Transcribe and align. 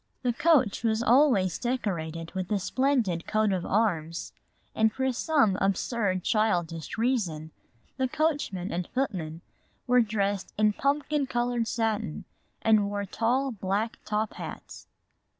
The 0.23 0.33
coach 0.33 0.83
was 0.83 1.03
always 1.03 1.59
decorated 1.59 2.31
with 2.33 2.51
a 2.51 2.57
splendid 2.57 3.27
coat 3.27 3.53
of 3.53 3.67
arms, 3.67 4.33
and 4.73 4.91
for 4.91 5.11
some 5.13 5.57
absurd 5.61 6.23
childish 6.23 6.97
reason 6.97 7.51
the 7.97 8.07
coachman 8.07 8.71
and 8.71 8.87
footmen 8.95 9.41
were 9.85 10.01
dressed 10.01 10.53
in 10.57 10.73
pumpkin 10.73 11.27
colored 11.27 11.67
satin 11.67 12.25
and 12.63 12.89
wore 12.89 13.05
tall 13.05 13.51
black 13.51 13.99
top 14.03 14.33
hats. 14.33 14.87